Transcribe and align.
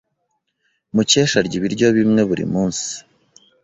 Mukesha 0.95 1.35
arya 1.41 1.55
ibiryo 1.59 1.87
bimwe 1.97 2.21
buri 2.29 2.45
munsi. 2.53 2.89